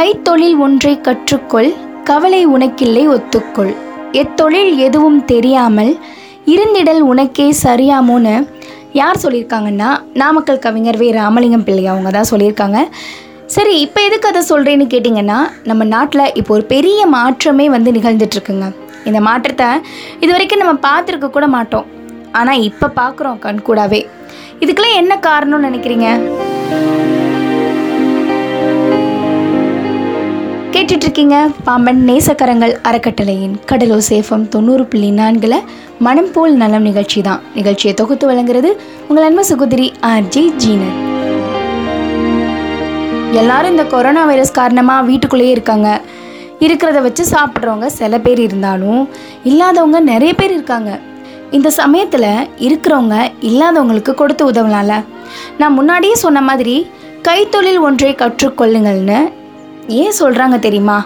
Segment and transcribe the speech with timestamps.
[0.00, 1.68] கைத்தொழில் ஒன்றை கற்றுக்கொள்
[2.08, 3.72] கவலை உனக்கில்லை ஒத்துக்கொள்.
[4.20, 5.90] எத்தொழில் எதுவும் தெரியாமல்
[6.52, 8.32] இருந்திடல் உனக்கே சரியாமோன்னு
[9.00, 9.88] யார் சொல்லியிருக்காங்கன்னா
[10.22, 11.08] நாமக்கல் கவிஞர் வே.
[11.18, 12.80] ராமலிங்கம் பிள்ளை அவங்க தான் சொல்லியிருக்காங்க
[13.56, 15.38] சரி இப்போ எதுக்கு அதை சொல்கிறேன்னு கேட்டிங்கன்னா
[15.70, 18.68] நம்ம நாட்டில் இப்போ ஒரு பெரிய மாற்றமே வந்து நிகழ்ந்துட்டுருக்குங்க.
[19.10, 19.68] இந்த மாற்றத்தை
[20.22, 21.88] இது வரைக்கும் நம்ம பார்த்துருக்க கூட மாட்டோம்.
[22.40, 24.02] ஆனால் இப்போ பார்க்குறோம் கண்கூடாவே
[24.62, 26.08] இதுக்கெல்லாம் என்ன காரணம்னு நினைக்கிறீங்க?
[30.90, 31.36] கேட்டுட்ருக்கீங்க.
[31.66, 35.54] பாம்பன் நேசக்கரங்கள் அறக்கட்டளையின் கடலோ சேஃபம் தொண்ணூறு புள்ளி நான்கில்
[36.06, 38.70] மனம் போல் நலம் நிகழ்ச்சி தான் நிகழ்ச்சியை தொகுத்து வழங்குறது
[39.08, 40.96] உங்கள் அன்பு சுகுதிரி ஆர்ஜி ஜீனர்
[43.40, 45.88] எல்லாரும் இந்த கொரோனா வைரஸ் காரணமாக வீட்டுக்குள்ளேயே இருக்காங்க.
[46.66, 49.08] இருக்கிறத வச்சு சாப்பிட்றவங்க சில பேர் இருந்தாலும்
[49.50, 51.00] இல்லாதவங்க நிறைய பேர் இருக்காங்க.
[51.50, 52.30] இந்த சமயத்தில்
[52.68, 53.16] இருக்கிறவங்க
[53.50, 54.96] இல்லாதவங்களுக்கு கொடுத்து உதவலாம்ல.
[55.58, 56.78] நான் முன்னாடியே சொன்ன மாதிரி
[57.28, 59.20] கைத்தொழில் ஒன்றை கற்றுக்கொள்ளுங்கள்னு
[59.98, 60.98] ஏன் சொல்கிறாங்க தெரியுமா?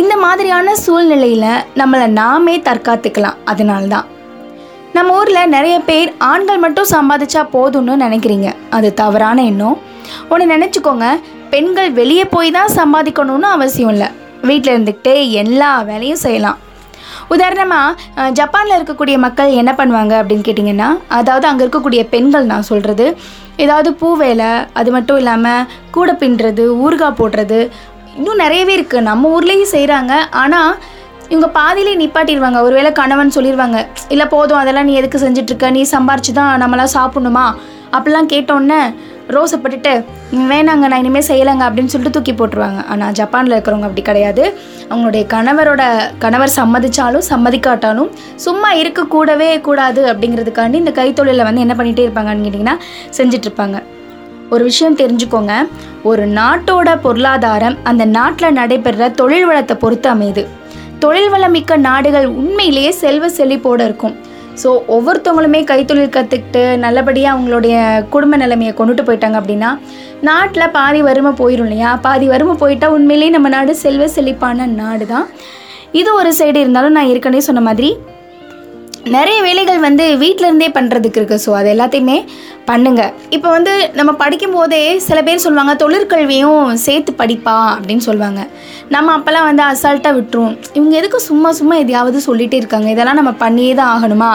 [0.00, 3.38] இந்த மாதிரியான சூழ்நிலையில் நம்மளை நாமே தற்காத்துக்கலாம்.
[3.52, 4.08] அதனால தான்
[4.96, 8.48] நம்ம ஊரில் நிறைய பேர் ஆண்கள் மட்டும் சம்பாதிச்சா போதும்னு நினைக்கிறீங்க.
[8.76, 9.76] அது தவறான எண்ணம்.
[10.32, 11.06] ஒன்று நினச்சிக்கோங்க
[11.52, 14.08] பெண்கள் வெளியே போய் தான் சம்பாதிக்கணும்னு அவசியம் இல்லை.
[14.48, 16.58] வீட்டில் இருந்துக்கிட்டே எல்லா வேலையும் செய்யலாம்.
[17.34, 23.06] உதாரணமாக ஜப்பானில் இருக்கக்கூடிய மக்கள் என்ன பண்ணுவாங்க அப்படின்னு கேட்டிங்கன்னா அதாவது அங்கே இருக்கக்கூடிய பெண்கள் நான் சொல்கிறது
[23.64, 27.60] ஏதாவது பூ வேலை அது மட்டும் இல்லாமல் கூடை பின்னுறது ஊறுகாய் போடுறது
[28.18, 30.70] இன்னும் நிறையவே இருக்குது நம்ம ஊர்லேயும் செய்கிறாங்க ஆனால்
[31.32, 32.60] இவங்க பாதியிலே நிப்பாட்டிடுவாங்க.
[32.66, 33.78] ஒருவேளை கணவன் சொல்லிடுவாங்க
[34.14, 34.60] இல்லை போதும்.
[34.62, 37.44] அதெல்லாம் நீ எதுக்கு செஞ்சிட்ருக்க நீ சம்பாரிச்சு தான் நம்மளாம் சாப்பிடணுமா?
[37.96, 38.80] அப்படிலாம் கேட்டோன்னே
[39.36, 39.92] ரோஸை பட்டுட்டு
[40.50, 42.80] வேணாங்க நான் இனிமேல் செய்யலைங்க அப்படின்னு சொல்லிட்டு தூக்கி போட்டுருவாங்க.
[42.92, 44.44] ஆனால் ஜப்பானில் இருக்கிறவங்க அப்படி கிடையாது.
[44.90, 45.82] அவங்களுடைய கணவரோட
[46.18, 48.10] கணவர் சம்மதிச்சாலும் சம்மதிக்காட்டாலும்
[48.46, 52.76] சும்மா இருக்க கூடவே கூடாது அப்படிங்கிறதுக்காண்டி இந்த கைத்தொழிலை வந்து என்ன பண்ணிகிட்டே இருப்பாங்கன்னு கேட்டிங்கன்னா
[53.18, 53.78] செஞ்சிட்ருப்பாங்க.
[54.54, 55.54] ஒரு விஷயம் தெரிஞ்சுக்கோங்க.
[56.02, 60.44] ஒரு நாட்டோட பொருளாதாரம் அந்த நாட்டில் நடைபெறுற தொழில் வளத்தை பொறுத்து அமையுது.
[60.98, 64.16] தொழில் வளமிக்க நாடுகள் உண்மையிலேயே செல்வ செழிப்போடு இருக்கும்.
[64.60, 67.74] ஸோ ஒவ்வொருத்தவங்களுமே கைத்தொழில் கற்றுக்கிட்டு நல்லபடியாக அவங்களுடைய
[68.08, 69.70] குடும்ப நிலைமையை கொண்டுட்டு போயிட்டாங்க அப்படின்னா
[70.22, 71.90] நாட்டில் பாதி வறுமை போயிடும் இல்லையா?
[72.02, 75.26] பாதி வறுமை போயிட்டால் உண்மையிலேயே நம்ம நாடு செல்வ செழிப்பான நாடு தான்
[75.92, 77.90] இது ஒரு சைடு இருந்தாலும் நான் ஏற்கனவே சொன்ன மாதிரி
[79.14, 82.16] நிறைய வேலைகள் வந்து வீட்டிலேருந்தே பண்ணுறதுக்கு இருக்குது ஸோ அது எல்லாத்தையுமே
[82.66, 88.40] பண்ணுங்கள் இப்போ வந்து நம்ம படிக்கும் போதே சில பேர் சொல்லுவாங்க தொழிற்கல்வியும் சேர்த்து படிப்பா அப்படின்னு சொல்லுவாங்க.
[88.88, 92.88] நம்ம அப்போல்லாம் வந்து அசால்ட்டாக விட்டுரும் இவங்க எதுக்கு சும்மா சும்மா எதையாவது சொல்லிகிட்டே இருக்காங்க?
[92.88, 94.30] இதெல்லாம் நம்ம பண்ணியே தான் ஆகணுமா?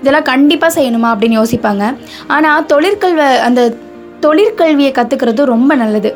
[0.00, 1.08] இதெல்லாம் கண்டிப்பாக செய்யணுமா?
[1.14, 1.84] அப்படின்னு யோசிப்பாங்க.
[2.28, 3.72] ஆனால் தொழிற்கல்வி அந்த
[4.20, 6.12] தொழிற்கல்வியை கற்றுக்கிறது ரொம்ப நல்லது.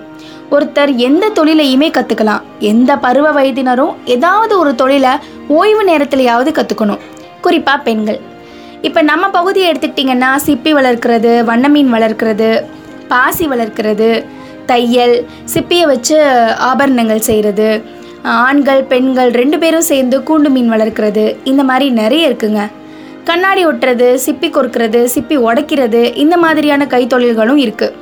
[0.51, 2.43] ஒருத்தர் எந்த தொழிலையுமே கற்றுக்கலாம்
[2.73, 5.13] எந்த பருவ வயதினரும் ஏதாவது ஒரு தொழிலை
[5.49, 7.03] ஓய்வு நேரத்துலையாவது கற்றுக்கணும்
[7.47, 8.21] குறிப்பாக பெண்கள்.
[8.89, 12.49] இப்போ நம்ம பகுதியை எடுத்துக்கிட்டிங்கன்னா சிப்பி வளர்க்குறது வண்ண மீன் வளர்க்குறது
[13.13, 14.09] பாசி வளர்க்குறது
[14.71, 15.17] தையல்
[15.53, 16.17] சிப்பியை வச்சு
[16.69, 17.69] ஆபரணங்கள் செய்கிறது
[18.45, 22.63] ஆண்கள் பெண்கள் ரெண்டு பேரும் சேர்ந்து கூண்டு மீன் வளர்க்குறது இந்த மாதிரி நிறைய இருக்குங்க.
[23.29, 27.95] கண்ணாடி ஒட்டுறது சிப்பி கொறுக்கிறது சிப்பி உடைக்கிறது இந்த மாதிரியான கைத்தொழில்களும் இருக்குது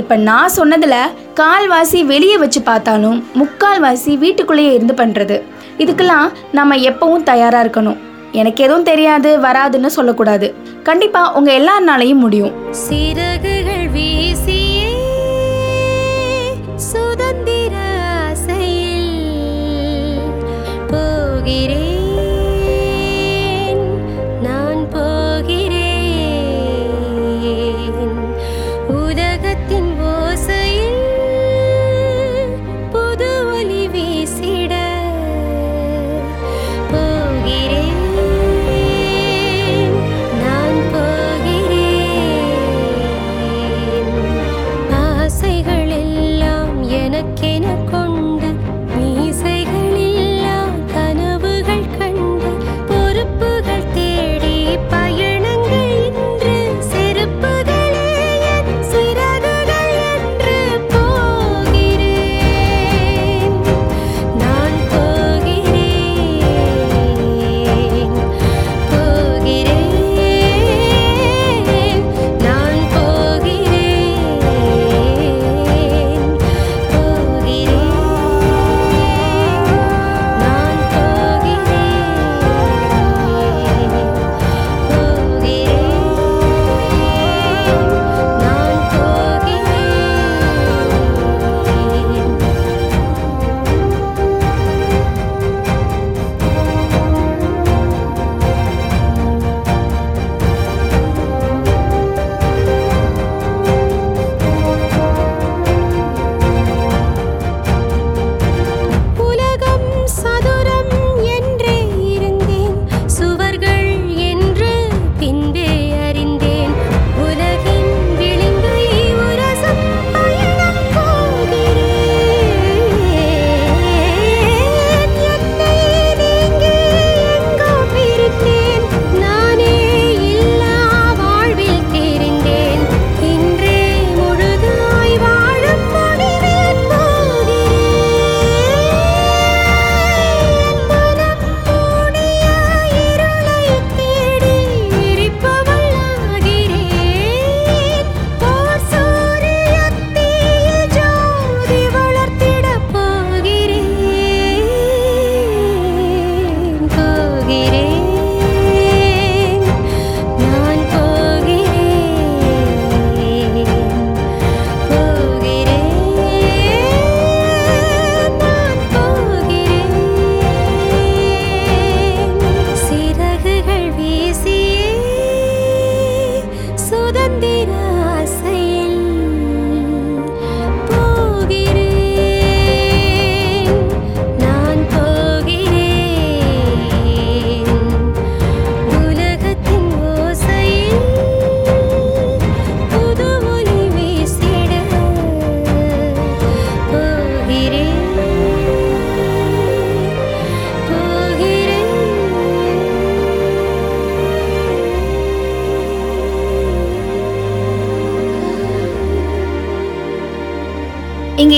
[0.00, 5.36] இப்போ நான் சொன்னதில் கால்வாசி வெளியே வச்சு பார்த்தாலும் முக்கால்வாசி வீட்டுக்குள்ளேயே இருந்து பண்ணுறது
[5.82, 8.00] இதுக்கெல்லாம் நம்ம எப்பவும் தயாராக இருக்கணும்.
[8.40, 10.48] எனக்கு எதுவும் தெரியாது வராதுன்னு சொல்லக்கூடாது.
[10.88, 12.54] கண்டிப்பாக உங்கள் எல்லாருனாலையும் முடியும்.
[12.86, 13.55] சிறகுகள்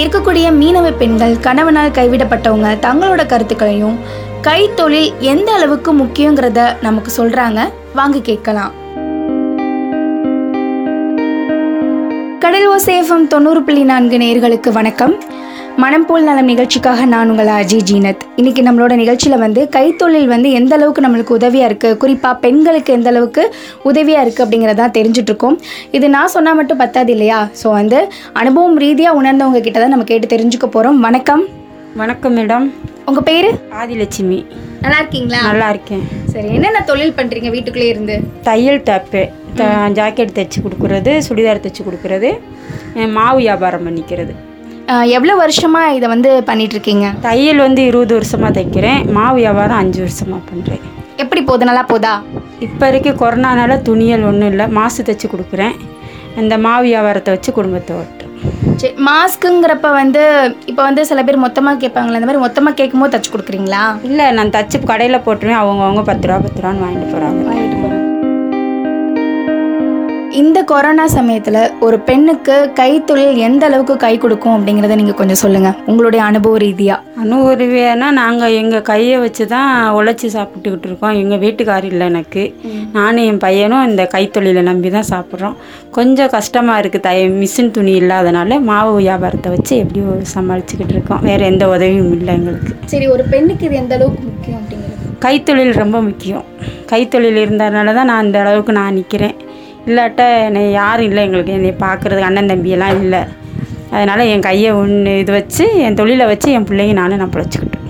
[0.09, 3.99] இருக்கக்கூடிய மீனவ பெண்கள் கணவனால் கைவிடப்பட்டவங்க தங்களோட கருத்துக்களையும்
[4.43, 7.73] கைத்தொழில் எந்த அளவுக்கு முக்கியங்கிறத நமக்கு சொல்றாங்க.
[7.95, 8.73] வாங்க கேட்கலாம்.
[12.39, 15.23] கடல் ஓசேஃபம் தொண்ணூறு புள்ளி நான்கு நேர்களுக்கு வணக்கம்.
[15.83, 18.23] மனம் போல் நலம் நிகழ்ச்சிக்காக நான் உங்கள் அஜய் ஜீனத்.
[18.41, 23.43] இன்னைக்கு நம்மளோட நிகழ்ச்சியில் வந்து கைத்தொழில் வந்து எந்த அளவுக்கு நம்மளுக்கு உதவியாக இருக்குது குறிப்பாக பெண்களுக்கு எந்த அளவுக்கு
[23.91, 25.57] உதவியாக இருக்குது அப்படிங்கிறத தெரிஞ்சுட்டு இருக்கோம்.
[25.97, 27.39] இது நான் சொன்னால் மட்டும் பத்தாது இல்லையா?
[27.61, 28.01] ஸோ வந்து
[28.43, 31.45] அனுபவம் ரீதியாக உணர்ந்தவங்க கிட்ட தான் நம்ம கேட்டு தெரிஞ்சுக்க போகிறோம் வணக்கம்.
[32.03, 32.67] வணக்கம் மேடம்.
[33.11, 33.49] உங்கள் பேர்?
[33.83, 34.41] ஆதிலட்சுமி.
[34.83, 35.45] நல்லா இருக்கீங்களா?
[35.51, 36.05] நல்லா இருக்கேன்.
[36.35, 38.19] சரி என்னென்ன தொழில் பண்ணுறீங்க வீட்டுக்குள்ளே இருந்து?
[38.51, 39.25] தையல் டாப்பு.
[40.01, 42.31] ஜாக்கெட் தைச்சி கொடுக்குறது சுடிதார் தைச்சி கொடுக்குறது
[43.17, 44.35] மாவு வியாபாரம் பண்ணிக்கிறது.
[45.17, 49.01] எவ்வளோ வருஷமாக இதை வந்து பண்ணிட்டு இருக்கீங்க தையல் வந்து இருபது வருஷமாக தைக்கிறேன்.
[49.17, 50.85] மாவு வியாபாரம் அஞ்சு வருஷமாக பண்ணுறேன்
[51.23, 51.69] எப்படி போகுது?
[51.71, 52.15] நல்லா போதா?
[52.67, 54.67] இப்போ வரைக்கும் கொரோனானால துணியல் ஒன்றும் இல்லை.
[54.79, 55.75] மாசு தைச்சி கொடுக்குறேன்.
[56.43, 58.35] இந்த மாவு வியாபாரத்தை வச்சு குடும்பத்தை ஓட்டுறேன்.
[58.81, 60.23] சரி மாஸ்க்குங்கிறப்ப வந்து
[60.71, 63.85] இப்போ வந்து சில பேர் மொத்தமாக கேட்பாங்களே அந்த மாதிரி மொத்தமாக கேட்கும்போது தச்சு கொடுக்குறீங்களா?
[64.11, 65.63] இல்லை நான் தச்சு கடையில் போட்டுருவேன்.
[65.63, 67.98] அவங்கவுங்க பத்து ரூபா பத்து ரூபான்னு வாங்கிட்டு போகிறாங்க
[70.41, 76.23] இந்த கொரோனா சமயத்தில் ஒரு பெண்ணுக்கு கைத்தொழில் எந்த அளவுக்கு கை கொடுக்கும் அப்படிங்கிறத நீங்கள் கொஞ்சம் சொல்லுங்கள் உங்களுடைய
[76.31, 81.17] அனுபவ ரீதியாக அனுபவியனா நாங்கள் எங்கள் கையை வச்சு தான் உழைச்சி சாப்பிட்டுக்கிட்டு இருக்கோம்.
[81.23, 82.43] எங்கள் வீட்டுக்கார் இல்லை எனக்கு.
[82.97, 85.57] நானும் என் பையனும் இந்த கைத்தொழிலை நம்பி தான் சாப்பிட்றோம்.
[85.99, 91.25] கொஞ்சம் கஷ்டமாக இருக்குது தை மிஷின் துணி இல்லாதனால மாவு வியாபாரத்தை வச்சு எப்படியோ சமாளிச்சுக்கிட்டு இருக்கோம்.
[91.31, 92.75] வேறு எந்த உதவியும் இல்லை எங்களுக்கு.
[92.95, 94.95] சரி ஒரு பெண்ணுக்கு இது எந்த அளவுக்கு முக்கியம் அப்படிங்கிறது?
[95.27, 96.47] கைத்தொழில் ரொம்ப முக்கியம்.
[96.93, 99.37] கைத்தொழில் இருந்ததுனால தான் நான் இந்த அளவுக்கு நான் நிற்கிறேன்
[99.89, 101.59] இல்லாட்ட என்னை யாரும் இல்லை எங்களுக்கு.
[101.59, 103.23] என்னை பார்க்குறதுக்கு அண்ணன் தம்பியெல்லாம் இல்லை.
[103.97, 107.87] அதனால் என் கையை ஒன்று இது வச்சு என் தொழிலை வச்சு என் பிள்ளைங்க நானும் நான் பிழைச்சிக்கிட்டோம்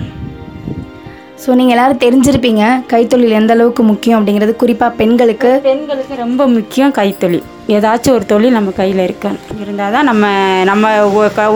[1.42, 4.52] ஸோ நீங்கள் எல்லாரும் தெரிஞ்சிருப்பீங்க கைத்தொழில் எந்த அளவுக்கு முக்கியம் அப்படிங்கிறது.
[4.62, 5.50] குறிப்பாக பெண்களுக்கு.
[5.68, 7.44] பெண்களுக்கு ரொம்ப முக்கியம் கைத்தொழில்.
[7.76, 9.44] ஏதாச்சும் ஒரு தொழில் நம்ம கையில் இருக்கணும்.
[9.62, 10.32] இருந்தால் தான் நம்ம
[10.70, 10.92] நம்ம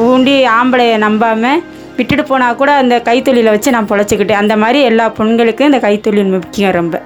[0.07, 1.62] ஊண்டி ஆம்பளையை நம்பாமல்
[1.99, 4.43] விட்டுட்டு போனால் கூட அந்த கைத்தொழிலை வச்சு நான் பொழைச்சிக்கிட்டேன்.
[4.43, 6.99] அந்த மாதிரி எல்லா பெண்களுக்கும் இந்த கைத்தொழில் முக்கியம் ரொம்ப.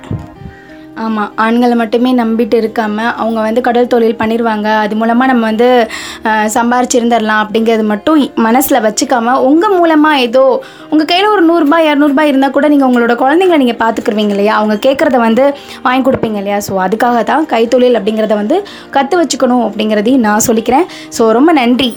[1.05, 5.69] ஆமாம் ஆண்களை மட்டுமே நம்பிட்டு இருக்காமல் அவங்க வந்து கடல் தொழில் பண்ணிடுவாங்க அது மூலமாக நம்ம வந்து
[6.57, 10.45] சம்பாரிச்சிருந்துடலாம் அப்படிங்கிறது மட்டும் மனசில் வச்சுக்காமல் உங்கள் மூலமாக ஏதோ
[10.93, 14.55] உங்கள் கையில் ஒரு நூறுரூபா இரநூறுபா இருந்தால் கூட நீங்கள் உங்களோட குழந்தைங்களை நீங்கள் பார்த்துக்குருவீங்க இல்லையா?
[14.61, 15.45] அவங்க கேட்குறத வந்து
[15.87, 16.61] வாங்கி கொடுப்பீங்க இல்லையா?
[16.69, 18.59] ஸோ அதுக்காக தான் கைத்தொழில் அப்படிங்கிறத வந்து
[18.97, 20.89] கற்று வச்சுக்கணும் அப்படிங்கிறதையும் நான் சொல்லிக்கிறேன்.
[21.19, 21.91] ஸோ ரொம்ப நன்றி.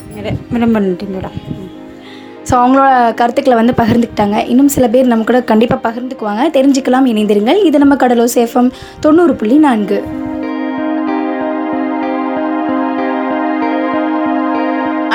[0.65, 1.36] ரொம்ப நன்றி மேடம்.
[2.50, 4.38] ஸோ அவங்களோட கருத்துக்களை வந்து பகிர்ந்துக்கிட்டாங்க.
[4.51, 6.44] இன்னும் சில பேர் நம்ம கூட கண்டிப்பாக பகிர்ந்துக்குவாங்க.
[6.56, 7.60] தெரிஞ்சுக்கலாம் இணைந்திருங்கள்.
[7.68, 8.70] இது நம்ம கடலோ சேஃபம்
[9.03, 10.00] தொண்ணூறு புள்ளி நான்கு.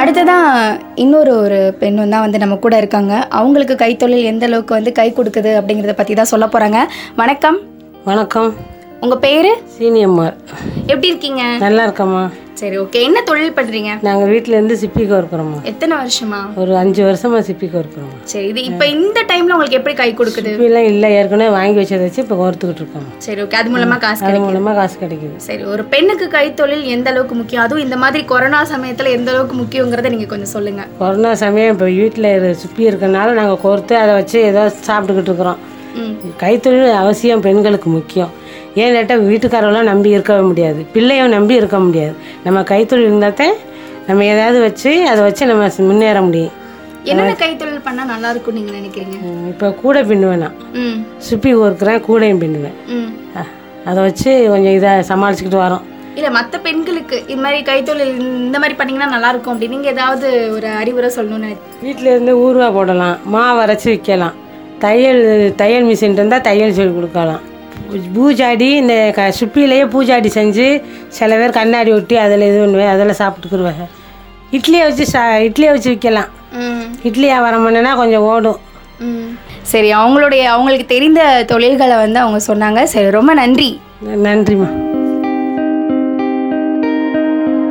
[0.03, 0.49] அடுத்ததான்
[1.05, 3.15] இன்னொரு ஒரு பெண்ணும் தான் வந்து நம்ம கூட இருக்காங்க.
[3.41, 6.81] அவங்களுக்கு கைத்தொழில் எந்த அளவுக்கு வந்து கை கொடுக்குது அப்படிங்கிறத பற்றி தான் சொல்ல போகிறாங்க
[7.23, 7.59] வணக்கம்.
[8.11, 8.51] வணக்கம்.
[9.05, 9.49] உங்கள் பேர்?
[9.77, 10.37] சீனியம்மார்
[10.93, 11.43] எப்படி இருக்கீங்க?
[11.65, 12.23] நல்லா இருக்கம்மா
[12.61, 16.39] சரி ஓகே என்ன தொழில் பண்ணுறீங்க நாங்கள் வீட்டிலேருந்து சிப்பிக்கு இருக்கிறோம்மா எத்தனை வருஷமா?
[16.61, 20.53] ஒரு அஞ்சு வருஷமா சிப்பிக்கு இருக்கிறோம்மா சரி இது இப்போ இந்த டைமில் உங்களுக்கு எப்படி கை கொடுக்குது?
[20.53, 24.29] சிப்பிலாம் இல்லை ஏற்கனவே வாங்கி வச்சதை வச்சு இப்போ கோர்த்துக்கிட்டு இருக்கோம் சரி ஓகே அது மூலமாக காசு அது
[24.29, 25.35] கிடைக்கும் மூலமாக காசு கிடைக்குது.
[25.49, 27.65] சரி ஒரு பெண்ணுக்கு கைத்தொழில் எந்த அளவுக்கு முக்கியம்?
[27.67, 32.31] அதுவும் இந்த மாதிரி கொரோனா சமயத்தில் எந்த அளவுக்கு முக்கியங்கிறத நீங்கள் கொஞ்சம் சொல்லுங்கள் கொரோனா சமயம் இப்போ வீட்டில்
[32.63, 35.61] சுப்பி இருக்கறனால நாங்கள் கோர்த்து அதை வச்சு ஏதோ சாப்பிட்டுக்கிட்டு இருக்கிறோம்.
[36.41, 38.33] கைத்தொழில் அவசியம் பெண்களுக்கு முக்கியம்.
[38.75, 40.87] ஏன் கேட்டால் வீட்டுக்காரெல்லாம் நம்பி இருக்கவே முடியாது?
[40.93, 42.15] பிள்ளையும் நம்பி இருக்க முடியாது.
[42.45, 43.57] நம்ம கைத்தொழில் இருந்தால் தான்
[44.07, 46.53] நம்ம ஏதாவது வச்சு அதை வச்சு நம்ம முன்னேற முடியும்.
[47.05, 49.17] என்னென்ன கைத்தொழில் பண்ணால் நல்லா இருக்கும்னு நீங்கள் நினைக்கிறீங்க?
[49.49, 50.57] இப்போ கூடை பின்னுவேன் நான்.
[50.73, 50.99] ம்.
[51.31, 52.77] சுப்பி கோர்க்குறேன் கூடையும் பின்னுவேன்.
[52.89, 53.11] ம்.
[53.85, 55.85] அதை வச்சு கொஞ்சம் இதாக சமாளிச்சுக்கிட்டு வரோம்.
[56.15, 60.69] இல்லை மற்ற பெண்களுக்கு இது மாதிரி கைத்தொழில் இந்த மாதிரி பண்ணீங்கன்னா நல்லா இருக்கும் அப்படின்னு நீங்கள் ஏதாவது ஒரு
[60.69, 64.37] அறிவுரை சொல்லணும்னு நினைக்கிறீங்க வீட்டில் இருந்து ஊறுகாய் போடலாம் மாவு அரைச்சி விற்கலாம்.
[64.79, 67.43] தையல் தையல் மிஷின் இருந்தால் தையல் சொல்லி கொடுக்கலாம்.
[68.17, 73.89] பூஜாடி இந்த க சுப்பிலேயே பூஜாடி செஞ்சு சில பேர் கண்ணாடி ஒட்டி அதில் இது பண்ணுவேன் அதில் சாப்பிட்டுக்குருவேன்.
[74.53, 76.29] இட்லியை வச்சு சா இட்லியை வச்சு விற்கலாம்.
[76.53, 76.83] ம்.
[77.03, 78.57] இட்லி வியாபாரம் பண்ணனா கொஞ்சம் ஓடும்.
[78.99, 79.39] ம்.
[79.63, 82.83] சரி அவங்களுடைய அவங்களுக்கு தெரிந்த தொழில்களை வந்து அவங்க சொன்னாங்க.
[82.83, 83.81] சரி ரொம்ப நன்றி.
[84.07, 84.93] நன்றிம்மா.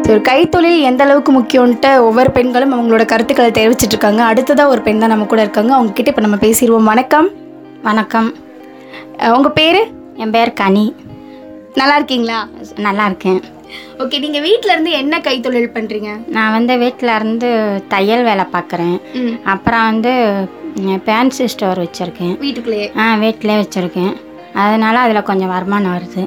[0.02, 4.24] சரி கைத்தொழில் எந்த அளவுக்கு முக்கியம்ன்ட்டு ஒவ்வொரு பெண்களும் அவங்களோட கருத்துக்களை தெரிவிச்சிட்டு இருக்காங்க.
[4.24, 5.74] அடுத்ததாக ஒரு பெண் தான் நம்ம கூட இருக்காங்க.
[5.74, 6.84] அவங்க கிட்ட இப்போ நம்ம பேசிடுவோம்.
[6.84, 7.30] வணக்கம்.
[7.84, 8.43] வணக்கம்.
[9.22, 9.82] அஹ் உங்க பேரு?
[10.16, 10.86] என் பேர் கனி.
[11.76, 12.40] நல்லா இருக்கீங்களா?
[12.78, 13.40] நல்லா இருக்கேன்.
[14.04, 16.10] ஓகே நீங்க வீட்ல இருந்து என்ன கைத்தொழில் பண்றீங்க?
[16.36, 17.50] நான் வந்து வீட்டில் இருந்து
[17.88, 18.96] தையல் வேலை பார்க்குறேன்
[19.44, 20.12] அப்புறம் வந்து
[21.06, 22.36] ஃபேன்சி ஸ்டோர் வச்சுருக்கேன்.
[22.44, 22.88] வீட்டுக்குள்ளேயே?
[23.00, 24.14] ஆ வீட்டிலே வச்சுருக்கேன்.
[24.64, 26.24] அதனால் அதில் கொஞ்சம் வருமானம் வருது.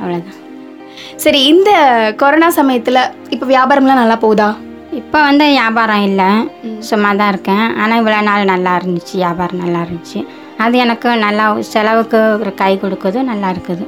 [0.00, 0.38] அவ்வளோதான்
[1.16, 1.70] சரி இந்த
[2.16, 2.98] கொரோனா சமயத்துல
[3.30, 4.48] இப்போ வியாபாரம்லாம் நல்லா போகுதா?
[4.92, 6.28] இப்போ வந்து வியாபாரம் இல்லை.
[6.78, 7.76] சும்மா தான் இருக்கேன்.
[7.76, 9.12] ஆனால் இவ்வளோ நாள் நல்லா இருந்துச்சு.
[9.12, 10.20] வியாபாரம் நல்லா இருந்துச்சு.
[10.64, 13.84] அது எனக்கு நல்லா செலவுக்கு ஒரு கை கொடுக்குது நல்லா இருக்குது.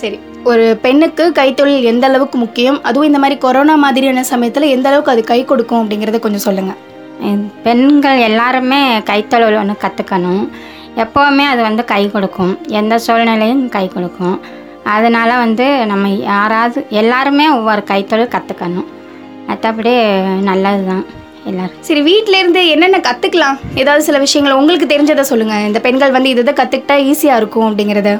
[0.00, 0.18] சரி.
[0.50, 2.78] ஒரு பெண்ணுக்கு கைத்தொழில் எந்த அளவுக்கு முக்கியம்?
[2.88, 6.80] அதுவும் இந்த மாதிரி கொரோனா மாதிரியான சமயத்தில் எந்த அளவுக்கு அது கை கொடுக்கும் அப்படிங்கிறத கொஞ்சம் சொல்லுங்கள்
[7.66, 10.44] பெண்கள் எல்லாருமே கைத்தொழில் ஒன்று கற்றுக்கணும்
[11.02, 12.52] எப்போவுமே அது வந்து கை கொடுக்கும்.
[12.80, 14.36] எந்த சூழ்நிலையும் கை கொடுக்கும்.
[14.94, 18.88] அதனால் வந்து நம்ம யாராவது எல்லாருமே ஒவ்வொரு கைத்தொழில் கற்றுக்கணும்
[19.48, 19.94] மற்றபடி
[20.48, 21.04] நல்லது தான்
[21.48, 21.80] எல்லோரும்.
[21.86, 26.54] சரி வீட்டில இருந்து என்னென்ன கற்றுக்கலாம் ஏதாவது சில விஷயங்கள் உங்களுக்கு தெரிஞ்சதை சொல்லுங்கள் இந்த பெண்கள் வந்து இதை
[26.60, 28.12] கற்றுக்கிட்டா ஈஸியாக இருக்கும் அப்படிங்கிறத.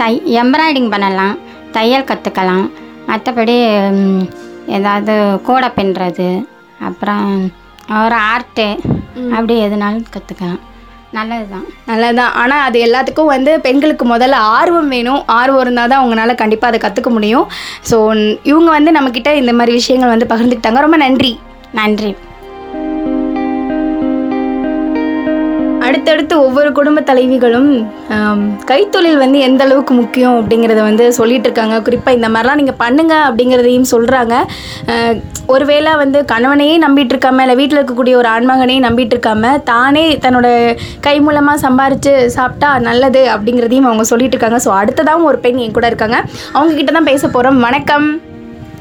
[0.00, 1.34] தை எம்ப்ராய்டிங் பண்ணலாம்.
[1.76, 2.66] தையல் கற்றுக்கலாம்
[3.10, 3.56] மற்றபடி
[4.78, 5.14] ஏதாவது
[5.48, 6.28] கூடை பின்னுறது.
[6.88, 7.28] அப்புறம்
[8.04, 8.66] ஒரு ஆர்ட்டு
[9.36, 10.60] அப்படி எதுனாலும் கற்றுக்கலாம்
[11.16, 15.22] நல்லது தான் நல்லதான் ஆனால் அது எல்லாத்துக்கும் வந்து பெண்களுக்கு முதல்ல ஆர்வம் வேணும்.
[15.38, 17.46] ஆர்வம் இருந்தால் தான் அவங்களால கண்டிப்பாக அதை கற்றுக்க முடியும்.
[17.90, 17.96] ஸோ
[18.50, 20.86] இவங்க வந்து நம்மக்கிட்ட இந்த மாதிரி விஷயங்கள் வந்து பகிர்ந்துக்கிட்டாங்க.
[20.86, 21.32] ரொம்ப நன்றி.
[21.80, 22.12] நன்றி.
[25.88, 27.70] அடுத்தடுத்து ஒவ்வொரு குடும்ப தலைவிகளும்
[28.70, 31.76] கைத்தொழில் வந்து எந்த அளவுக்கு முக்கியம் அப்படிங்கிறத வந்து சொல்லிட்டு இருக்காங்க.
[31.86, 34.34] குறிப்பாக இந்த மாதிரிலாம் நீங்கள் பண்ணுங்க அப்படிங்கிறதையும் சொல்கிறாங்க
[35.54, 40.48] ஒருவேளை வந்து கணவனையே நம்பிட்டு இருக்காம இல்லை வீட்டில் இருக்கக்கூடிய ஒரு ஆண்மகனையும் நம்பிட்டு இருக்காம தானே தன்னோட
[41.06, 44.60] கை மூலமாக சம்பாரித்து சாப்பிட்டா நல்லது அப்படிங்கிறதையும் அவங்க சொல்லிட்டு இருக்காங்க.
[44.66, 46.18] ஸோ அடுத்ததாகவும் ஒரு பெண் என் கூட இருக்காங்க.
[46.56, 48.08] அவங்க கிட்ட தான் பேச போகிறோம் வணக்கம்.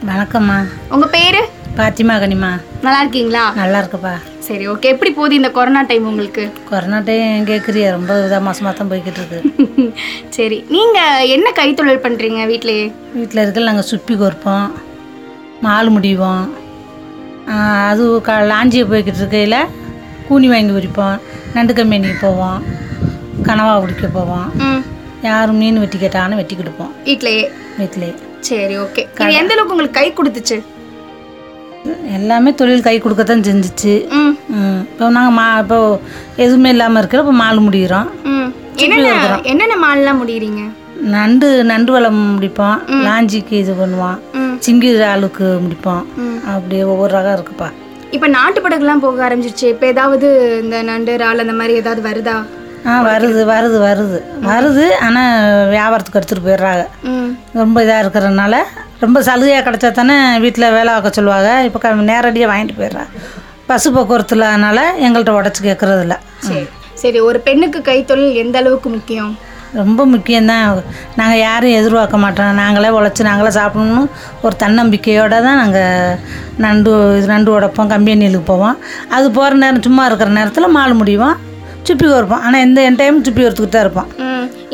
[0.10, 0.58] வணக்கம்மா.
[0.96, 1.40] உங்கள் பேர்?
[1.78, 2.50] பாத்திமா கனிமா.
[2.86, 3.42] நல்லா இருக்கீங்களா?
[3.60, 4.14] நல்லா இருக்குப்பா.
[4.48, 6.44] சரி ஓகே எப்படி போகுது இந்த கொரோனா டைம் உங்களுக்கு?
[6.70, 9.40] கொரோனா டைம் கேட்குறிய ரொம்ப இதாக மாசமாக தான் போய்கிட்டு இருக்கு.
[10.38, 12.86] சரி நீங்கள் என்ன கைத்தொழில் பண்ணுறீங்க வீட்டிலேயே
[13.18, 14.68] வீட்டில் இருக்க நாங்கள் சுப்பி கோர்ப்போம்
[15.66, 16.46] மால் முடிவோம்.
[17.90, 19.60] அது க லாஞ்சியை போய்கிட்டு இருக்கையில்
[20.30, 21.18] கூனி வாங்கி உரிப்போம்
[21.56, 22.60] நண்டு கம்பெனிக்கு போவோம்
[23.50, 24.48] கனவா பிடிக்க போவோம்.
[24.68, 24.82] ம்.
[25.28, 26.92] யார் மீன் வெட்டி கேட்டாலும் வெட்டி கொடுப்போம்.
[27.10, 27.46] வீட்லயே?
[27.80, 28.10] வீட்டிலே
[28.50, 29.02] சரி ஓகே
[29.42, 30.58] எந்த அளவுக்கு உங்களுக்கு கை கொடுத்துச்சு?
[32.14, 34.10] எல்லாமே தொழில் கை கொடுக்கத்தான் செஞ்சுச்சு.
[34.10, 34.38] ம்.
[34.48, 34.80] ம்.
[34.82, 36.00] இப்போ நாங்கள் மா இப்போ
[36.36, 38.10] எதுவுமே இல்லாமல் இருக்கிற இப்போ மால் முடிகிறோம்
[39.44, 40.64] என்னென்ன மால்லாம் முடியறீங்க?
[41.02, 42.78] நண்டு நண்டு வளம் முடிப்போம்.
[42.88, 44.18] லாஞ்சிக்கு இது பண்ணுவோம்.
[44.66, 46.04] சிங்கி ஆளுக்கு முடிப்போம்.
[46.46, 47.68] அப்படியே ஒவ்வொரு ரகம் இருக்குப்பா.
[48.12, 49.64] இப்போ நாட்டு படகுலாம் போக ஆரம்பிச்சிருச்சு.
[49.64, 52.46] இப்போ ஏதாவது இந்த நண்டு இறால் அந்த மாதிரி ஏதாவது வருதா?
[52.90, 54.20] ஆ வருது வருது வருது.
[54.50, 55.32] வருது ஆனால்
[55.74, 56.84] வியாபாரத்துக்கு எடுத்துகிட்டு போயிடுறாங்க.
[57.62, 58.56] ரொம்ப இதாக இருக்கிறதுனால
[59.04, 61.50] ரொம்ப சலுகையாக கிடச்சா தானே வீட்டில் வேலை பார்க்க சொல்லுவாங்க.
[61.68, 63.12] இப்போ க நேரடியாக வாங்கிட்டு போயிடுறாங்க.
[63.70, 66.18] பஸ் போக்குவரத்து இல்லாதனால எங்கள்கிட்ட உடச்சி கேட்குறது இல்லை
[66.48, 66.64] சரி
[67.02, 69.34] சரி ஒரு பெண்ணுக்கு கைத்தொழில் எந்த அளவுக்கு முக்கியம்?
[69.80, 70.68] ரொம்ப முக்கியம்தான்
[71.20, 72.54] நாங்கள் யாரும் எதிர்பார்க்க மாட்டோம்.
[72.62, 74.04] நாங்களே உழைச்சி நாங்களே சாப்பிடணும்னு
[74.46, 76.16] ஒரு தன்னம்பிக்கையோடு தான் நாங்கள்
[76.66, 78.78] நண்டு இது நண்டு உடைப்போம் கம்பெனிகளுக்கு போவோம்.
[79.18, 81.36] அது போகிற நேரம் சும்மா இருக்கிற நேரத்தில் மால் முடிவோம்.
[81.88, 84.10] சுப்பி கோர்ப்போம் ஆனால் எந்த என் டைம் சுப்பி கோர்த்துக்கிட்டு தான் இருப்போம்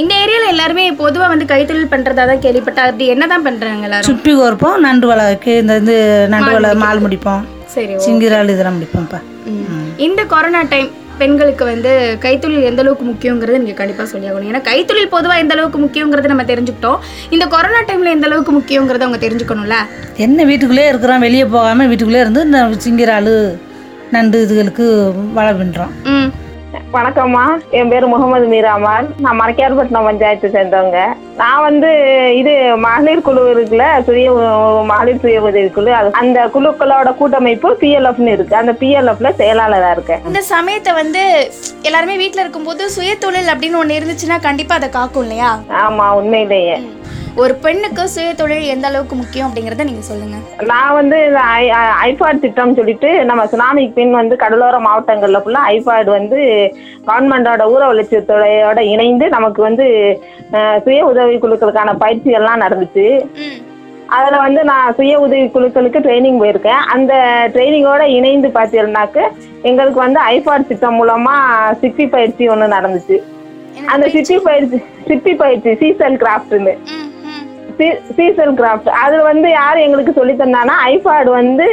[0.02, 4.08] இந்த ஏரியாவில் எல்லாருமே பொதுவாக வந்து கைத்தொழில் பண்ணுறதா தான் கேள்விப்பட்டா அப்படி என்ன தான் பண்ணுறாங்க எல்லாரும்?
[4.10, 5.96] சுப்பி கோர்ப்போம் நண்டு வலைக்கு இந்த இது
[6.34, 7.44] நண்டு வலை மால் முடிப்போம்.
[7.74, 9.20] சரி சிங்கிரால் இதெல்லாம் முடிப்போம்ப்பா.
[10.08, 10.90] இந்த கொரோனா டைம்
[11.20, 11.92] பெண்களுக்கு வந்து
[12.24, 14.50] கைத்தொழில் எந்த அளவுக்கு முக்கியங்கிறத நீங்கள் கண்டிப்பாக சொல்லி ஆகணும்.
[14.52, 17.00] ஏன்னா கைத்தொழில் பொதுவாக எந்த அளவுக்கு முக்கியங்கிறத நம்ம தெரிஞ்சுக்கிட்டோம்.
[17.36, 19.78] இந்த கொரோனா டைமில் எந்த அளவுக்கு முக்கியங்கிறத அவங்க தெரிஞ்சுக்கணும்ல?
[20.26, 23.34] என்ன வீட்டுக்குள்ளே இருக்கிறோம் வெளியே போகாமல் வீட்டுக்குள்ளே இருந்து இந்த சிங்கிரால்
[24.16, 24.88] நண்டு இதுகளுக்கு
[25.38, 25.94] வலை பின்னுறோம்
[26.96, 27.44] வணக்கம்மா.
[27.78, 29.06] என் பேர் முகமது மீராமான்.
[29.24, 31.00] நான் மரக்கார்பட்டினம் பஞ்சாயத்து சேர்ந்தவங்க.
[31.40, 31.90] நான் வந்து
[32.40, 32.54] இது
[32.86, 34.32] மகளிர் குழு இருக்குல்ல சுய
[34.92, 35.92] மகளிர் சுய உதவி குழு.
[36.22, 38.56] அந்த குழுக்களோட கூட்டமைப்பு பிஎல்எஃப்னு இருக்கு.
[38.56, 40.24] அந்த பிஎல்எஃப்ல செயலாளராக இருக்கேன்.
[40.26, 41.24] இந்த சமயத்தை வந்து
[41.82, 45.52] எல்லாருமே வீட்டில் இருக்கும்போது சுயதொழில் அப்படின்னு ஒன்று இருந்துச்சுன்னா கண்டிப்பாக அதை காக்கும் இல்லையா?
[45.86, 46.78] ஆமா உண்மையிலேயே.
[47.38, 51.42] ஒரு பெண்ணுக்கு சுயதொழில் எந்த அளவுக்கு முக்கியம் அப்படிங்கிறத நீங்கள் சொல்லுங்கள் நான் வந்து இந்த
[52.04, 56.40] ஐபாட் திட்டம் சொல்லிட்டு நம்ம சுனாமிக்கு பின் வந்து கடலோர மாவட்டங்களில் ஃபுல்லாக ஐபாட் வந்து
[57.08, 59.86] கவர்மெண்டோட ஊர வளர்ச்சித்துறையோட இணைந்து நமக்கு வந்து
[60.86, 63.06] சுய உதவி குழுக்களுக்கான பயிற்சிகள்லாம் நடந்துச்சு.
[63.38, 63.58] ம்.
[64.10, 66.82] அதில் வந்து நான் சுய உதவி குழுக்களுக்கு ட்ரைனிங் போயிருக்கேன்.
[66.88, 67.14] அந்த
[67.54, 69.20] ட்ரைனிங்கோட இணைந்து பார்த்தீங்கன்னாக்க
[69.62, 73.18] எங்களுக்கு வந்து ஐபாட் திட்டம் மூலமாக சிப்பி பயிற்சி ஒன்று நடந்துச்சு.
[73.86, 76.76] அந்த சிப்பி பயிற்சி சிப்பி பயிற்சி சீசல் கிராஃப்ட்னு
[77.80, 81.68] ம் சீசல் கிராஃப்ட் அது வந்து யார் எங்களுக்கு சொல்லி தந்தானா ஐபாட் வந்து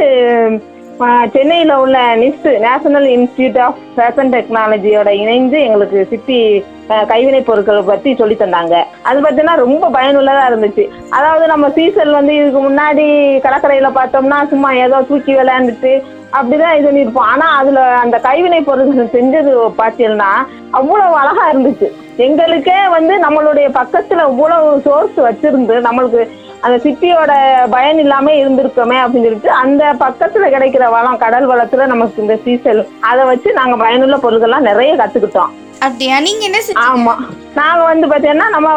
[1.35, 6.65] சென்னையில் உள்ள நிஸ்ட் நேஷனல் இன்ஸ்டியூட் ஆஃப் ஃபேஷன் டெக்னாலஜியோட இணைந்து எங்களுக்கு சிட்டி
[7.13, 8.75] கைவினைப் பொருட்களை பற்றி சொல்லி தந்தாங்க.
[9.03, 10.85] அது பார்த்தீங்கன்னா ரொம்ப பயனுள்ளதாக இருந்துச்சு.
[11.11, 13.07] அதாவது நம்ம சீசல் வந்து இதுக்கு முன்னாடி
[13.47, 15.93] கடற்கரையில் பார்த்தோம்னா சும்மா ஏதோ தூக்கி விளையாண்டுட்டு
[16.39, 17.31] அப்படிதான் இது பண்ணியிருப்போம்.
[17.33, 19.53] ஆனால் அதில் அந்த கைவினைப் பொருட்கள் செஞ்சது
[19.83, 20.33] பார்த்தீங்கன்னா
[20.81, 21.91] அவ்வளோ அழகா இருந்துச்சு.
[22.21, 26.23] எங்களுக்கே வந்து நம்மளுடைய பக்கத்தில் இவ்வளவு சோர்ஸ் வச்சிருந்து நம்மளுக்கு
[26.61, 27.33] அந்த சிப்பியோட
[27.71, 33.25] பயன் இல்லாம இருந்திருக்கோமே அப்படின்னு சொல்லிட்டு அந்த பக்கத்துல கிடைக்கிற வளம் கடல் வளத்துல நமக்கு இந்த சீசல் அதை
[33.25, 35.53] வச்சு நாங்க பயனுள்ள பொருட்கள்லாம் நிறைய கத்துக்கிட்டோம்.
[35.81, 36.17] அப்படியா?
[36.21, 36.59] நீங்கள் என்ன?
[36.87, 37.15] ஆமா.
[37.55, 38.69] நாங்க வந்து பாத்தீங்கன்னா நம்ம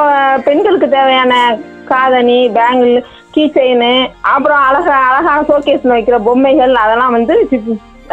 [0.43, 1.33] பெண்களுக்கு தேவையான
[1.85, 2.93] காதணி பேங்கிள்
[3.31, 3.89] கீ செயின்
[4.33, 7.35] அப்புறம் அழகா அழகான ஷோகேஸ்ல வைக்கிற பொம்மைகள் அதெல்லாம் வந்து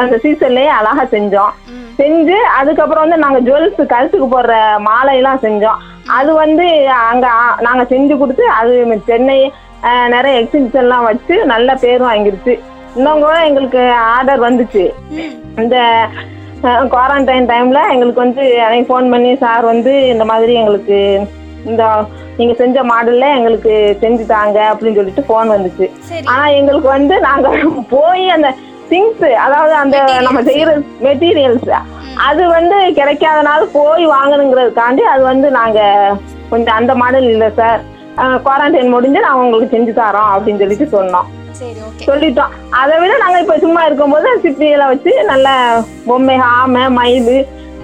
[0.03, 1.53] அந்த சீசன்லயே அழகா செஞ்சோம்.
[2.01, 4.55] செஞ்சு அதுக்கப்புறம் வந்து நாங்க ஜுவல்ஸ் கழுத்துக்கு போடுற
[4.89, 5.81] மாலையெல்லாம் செஞ்சோம்.
[6.19, 6.67] அது வந்து
[7.11, 7.27] அங்க
[7.67, 8.73] நாங்க செஞ்சு கொடுத்து அது
[9.11, 9.39] சென்னை
[10.15, 12.55] நிறைய எக்ஸிபிஷன்லாம் வச்சு நல்ல பேர் வாங்கிருச்சு.
[12.97, 13.83] இன்னும் கூட எங்களுக்கு
[14.15, 14.85] ஆர்டர் வந்துச்சு.
[15.63, 15.77] இந்த
[16.95, 20.99] குவாரண்டைன் டைம்ல எங்களுக்கு வந்து எனக்கு ஃபோன் பண்ணி சார் வந்து இந்த மாதிரி எங்களுக்கு
[21.71, 21.85] இந்த
[22.39, 25.87] நீங்க செஞ்ச மாடல்ல எங்களுக்கு செஞ்சு தாங்க அப்படின்னு சொல்லிட்டு ஃபோன் வந்துச்சு.
[26.33, 27.49] ஆனா எங்களுக்கு வந்து நாங்க
[27.95, 28.51] போய் அந்த
[28.91, 30.71] திங்ஸ் அதாவது அந்த நம்ம செய்யற
[31.07, 31.71] மெட்டீரியல்ஸ்
[32.29, 35.81] அது வந்து கிடைக்காதனால போய் வாங்கணுங்கிறதுக்காண்டி அது வந்து நாங்க
[36.51, 37.81] கொஞ்சம் அந்த மாடல் இல்லை சார்
[38.45, 41.29] குவாரண்டைன் முடிஞ்சு நான் உங்களுக்கு செஞ்சு தரோம் அப்படின்னு சொல்லிட்டு சொன்னோம்.
[42.09, 42.53] சொல்லிட்டோம்.
[42.81, 45.49] அதை விட நாங்க இப்ப சும்மா இருக்கும்போது சிப்பியில வச்சு நல்ல
[46.07, 47.33] பொம்மை ஆமை மயில்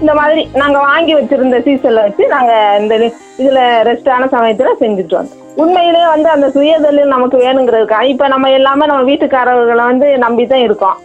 [0.01, 2.95] இந்த மாதிரி நாங்க வாங்கி வச்சிருந்த சீசன்ல வச்சு நாங்க இந்த
[3.39, 5.43] இதுல ரெஸ்டான சமயத்துல செஞ்சுட்டு வந்தோம்.
[5.61, 10.97] உண்மையிலேயே வந்து அந்த சுயதொழில் நமக்கு வேணுங்கிறதுக்காக இப்ப நம்ம எல்லாமே நம்ம வீட்டுக்காரர்களை வந்து நம்பி தான் இருக்கோம்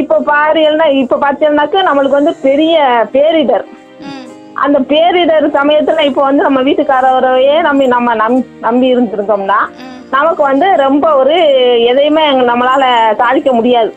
[0.00, 2.76] இப்ப பாருன்னா இப்ப பார்த்தீங்கன்னாக்க நம்மளுக்கு வந்து பெரிய
[3.14, 3.64] பேரிடர்.
[4.64, 8.36] அந்த பேரிடர் சமயத்துல இப்போ வந்து நம்ம வீட்டுக்காரரையே நம்பி நம்ம நம்
[8.66, 9.60] நம்பி இருந்திருந்தோம்னா
[10.16, 11.36] நமக்கு வந்து ரொம்ப ஒரு
[11.90, 12.84] எதையுமே நம்மளால
[13.20, 13.90] சாதிக்க முடியாது.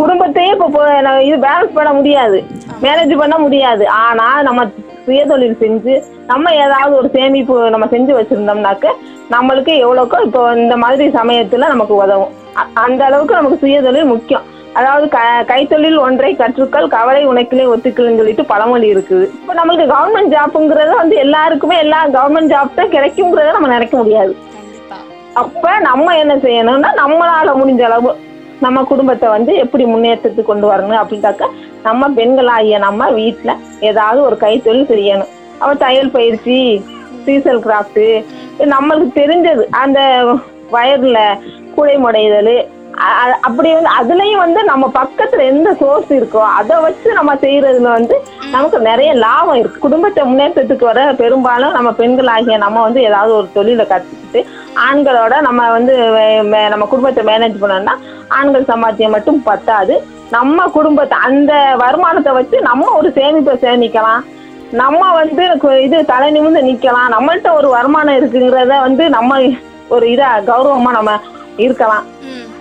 [0.00, 0.82] குடும்பத்தையே இப்போ
[1.28, 2.38] இது பேலன்ஸ் பண்ண முடியாது.
[2.84, 3.84] மேனேஜ் பண்ண முடியாது.
[4.04, 4.60] ஆனா நம்ம
[5.06, 5.94] சுயதொழில் செஞ்சு
[6.30, 8.86] நம்ம ஏதாவது ஒரு சேமிப்பு நம்ம செஞ்சு வச்சிருந்தோம்னாக்க
[9.34, 12.34] நம்மளுக்கு எவ்வளோக்கோ இப்போ இந்த மாதிரி சமயத்துல நமக்கு உதவும்.
[12.84, 14.44] அந்த அளவுக்கு நமக்கு சுயதொழில் முக்கியம்.
[14.78, 15.18] அதாவது க
[15.50, 19.26] கைத்தொழில் ஒன்றை கற்றுக்கள் கவலை உனக்கிலே ஒத்துக்கல்னு சொல்லிட்டு பழமொழி இருக்குது.
[19.40, 24.34] இப்போ நம்மளுக்கு கவர்மெண்ட் ஜாப்புங்கிறத வந்து எல்லாருக்குமே எல்லா கவர்மெண்ட் ஜாப் தான் கிடைக்குங்கிறத நம்ம நினைக்க முடியாது.
[25.42, 28.10] அப்ப நம்ம என்ன செய்யணும்னா நம்மளால முடிஞ்ச அளவு
[28.64, 31.48] நம்ம குடும்பத்தை வந்து எப்படி முன்னேற்றத்துக்கு கொண்டு வரணும் அப்படின்னாக்க
[31.86, 33.50] நம்ம பெண்களாகிய நம்ம வீட்டுல
[33.88, 35.32] ஏதாவது ஒரு கைத்தொழில் செய்யணும்.
[35.62, 36.56] அவ தையல் பயிற்சி
[37.26, 38.04] சீசல் கிராஃப்ட்
[38.74, 39.64] நம்மளுக்கு தெரிஞ்சது.
[39.82, 40.00] அந்த
[40.74, 41.18] வயர்ல
[41.76, 42.54] கூடை முடைதல்
[43.46, 48.16] அப்படி வந்து அதுலயும் வந்து நம்ம பக்கத்துல எந்த சோர்ஸ் இருக்கோ அதை வச்சு நம்ம செய்யறதுல வந்து
[48.54, 49.82] நமக்கு நிறைய லாபம் இருக்கு.
[49.86, 54.42] குடும்பத்தை முன்னேற்றத்துக்கு வர பெரும்பாலும் நம்ம பெண்கள் ஆகிய நம்ம வந்து ஏதாவது ஒரு தொழிலை கத்துக்கிட்டு
[54.86, 55.96] ஆண்களோட நம்ம வந்து
[56.74, 57.96] நம்ம குடும்பத்தை மேனேஜ் பண்ணோம்னா
[58.38, 59.96] ஆண்கள் சம்பாத்தியம் மட்டும் பத்தாது.
[60.36, 64.24] நம்ம குடும்பத்தை அந்த வருமானத்தை வச்சு நம்ம ஒரு சேமிப்பை சேமிக்கலாம்.
[64.70, 65.50] நம்ம வந்து
[65.82, 67.12] இது தலை நிமிர்ந்து நிக்கலாம்.
[67.18, 69.40] நம்மள்ட்ட ஒரு வருமானம் இருக்குங்கிறத வந்து நம்ம
[69.88, 71.20] ஒரு இதா கௌரவமா நம்ம
[71.56, 72.04] இருக்கலாம்.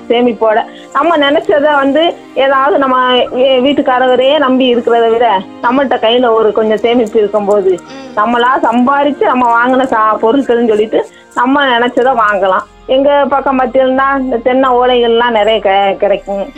[0.07, 0.65] சேமிப்போட.
[0.93, 7.79] நம்ம நினைச்சத வந்து ஏதாவது நம்ம வீட்டுக்காரவரையே நம்பி இருக்கிறத விட நம்மள்ட்ட கையில ஒரு கொஞ்சம் சேமிப்பு இருக்கும்போது
[8.15, 12.63] நம்மளா சம்பாரிச்சு நம்ம வாங்கின சா பொருட்கள்னு சொல்லிட்டு நம்ம நினைச்சத வாங்கலாம்.
[12.85, 16.51] எங்க பக்கம் பார்த்தீங்கன்னா இந்த தென்னை ஓலைகள்லாம் நிறைய கெ- கிடைக்கும்.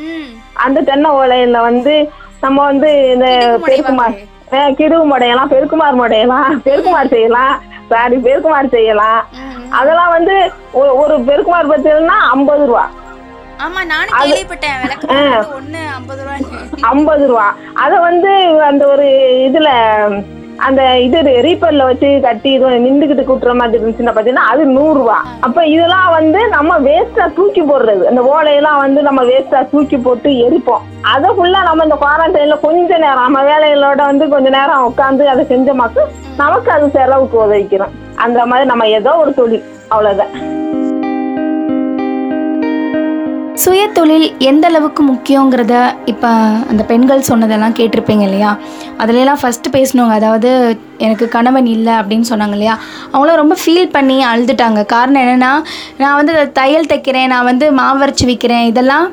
[0.53, 2.09] அந்த தென்னை ஓலையில வந்து
[2.41, 7.55] நம்ம வந்து இந்த பெருக்குமார் கிடுகு முடையலாம் பெருக்குமார் முடையலாம் பெருக்குமார் செய்யலாம்.
[7.91, 9.21] சாரி பெருக்குமார் செய்யலாம்.
[9.79, 10.35] அதெல்லாம் வந்து
[11.01, 12.85] ஒரு பெருக்குமார் பார்த்தீங்கன்னா ஐம்பது ரூபா.
[16.91, 17.47] ஐம்பது ரூபா.
[17.83, 18.31] அதை வந்து
[18.69, 19.07] அந்த ஒரு
[19.47, 19.69] இதுல
[20.65, 25.17] அந்த இது ரீப்பர்ல வச்சு கட்டி இது நின்றுகிட்டு கூட்டுற மாதிரி இருந்துச்சுன்னா பாத்தீங்கன்னா அது நூறு ரூபா
[25.47, 28.03] அப்ப இதெல்லாம் வந்து நம்ம வேஸ்டா தூக்கி போடுறது.
[28.11, 30.85] அந்த ஓலையெல்லாம் வந்து நம்ம வேஸ்டா தூக்கி போட்டு எரிப்போம்.
[31.13, 36.03] அதை ஃபுல்லா நம்ம இந்த குவாரண்டைன்ல கொஞ்ச நேரம் நம்ம வேலைகளோட வந்து கொஞ்ச நேரம் உட்காந்து அதை செஞ்சோமாக்கு
[36.43, 37.95] நமக்கு அது செலவுக்கு உதவிக்கிறோம்.
[38.25, 40.33] அந்த மாதிரி நம்ம ஏதோ ஒரு தொழில் அவ்வளவுதான்.
[43.61, 45.75] சுயதொழில் எந்த அளவுக்கு முக்கியங்கிறத
[46.11, 46.29] இப்போ
[46.71, 48.51] அந்த பெண்கள் சொன்னதெல்லாம் கேட்டிருப்பீங்க இல்லையா?
[49.01, 50.49] அதுலலாம் ஃபஸ்ட்டு பேசினவங்க அதாவது
[51.05, 52.75] எனக்கு கணவன் இல்லை அப்படின்னு சொன்னாங்க இல்லையா?
[53.13, 54.83] அவங்களாம் ரொம்ப ஃபீல் பண்ணி அழுதுட்டாங்க.
[54.95, 55.51] காரணம் என்னென்னா
[56.01, 59.07] நான் வந்து தையல் தைக்கிறேன் நான் வந்து மாவரைச்சி விற்கிறேன் இதெல்லாம்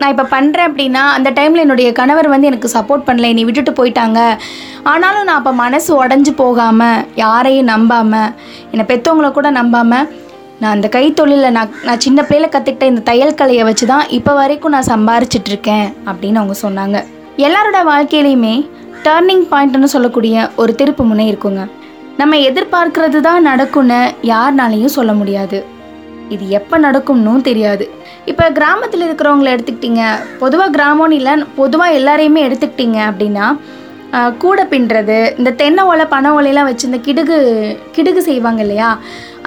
[0.00, 3.30] நான் இப்போ பண்ணுறேன் அப்படின்னா அந்த டைமில் என்னுடைய கணவர் வந்து எனக்கு சப்போர்ட் பண்ணல.
[3.32, 4.20] என்னை விட்டுட்டு போயிட்டாங்க.
[4.92, 8.30] ஆனாலும் நான் அப்போ மனசு உடஞ்சி போகாமல் யாரையும் நம்பாமல்
[8.72, 10.08] என்னை பெற்றவங்கள கூட நம்பாமல்
[10.60, 14.74] நான் அந்த கைத்தொழிலில் நான் நான் சின்ன பிள்ளையில கற்றுக்கிட்ட இந்த தையல் கலையை வச்சு தான் இப்போ வரைக்கும்
[14.74, 16.98] நான் சம்பாரிச்சிட்ருக்கேன் அப்படின்னு அவங்க சொன்னாங்க.
[17.46, 18.54] எல்லாரோட வாழ்க்கையிலையுமே
[19.06, 21.64] டேர்னிங் பாயிண்ட்னு சொல்லக்கூடிய ஒரு திருப்பு முனை இருக்குங்க.
[22.20, 24.00] நம்ம எதிர்பார்க்கறது தான் நடக்கும்னு
[24.32, 25.58] யாருனாலையும் சொல்ல முடியாது.
[26.34, 27.84] இது எப்போ நடக்கும்னும் தெரியாது.
[28.30, 30.04] இப்போ கிராமத்தில் இருக்கிறவங்கள எடுத்துக்கிட்டிங்க
[30.42, 33.46] பொதுவாக கிராமம்னு இல்லை பொதுவாக எல்லாரையுமே எடுத்துக்கிட்டிங்க அப்படின்னா
[34.42, 37.36] கூடை பின்னுறது இந்த தென்னை ஓலை பனை ஓலையெல்லாம் வச்சு இந்த கிடுகு
[37.96, 38.90] கிடுகு செய்வாங்க இல்லையா?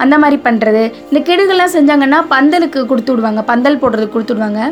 [0.02, 4.62] அந்த மாதிரி பண்ணுறது இந்த கிடுகுலாம் செஞ்சாங்கன்னா பந்தலுக்கு கொடுத்து விடுவாங்க பந்தல் போடுறதுக்கு கொடுத்து விடுவாங்க.